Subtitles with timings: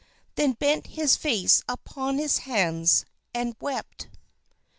[0.33, 3.05] Then bent his face upon his hands
[3.35, 4.07] and wept.